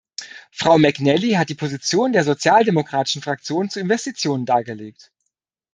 Frau 0.49 0.79
Mc 0.79 0.99
Nally 0.99 1.33
hat 1.33 1.49
die 1.49 1.53
Position 1.53 2.11
der 2.11 2.23
sozialdemokratischen 2.23 3.21
Fraktion 3.21 3.69
zu 3.69 3.79
Investitionen 3.79 4.47
dargelegt. 4.47 5.11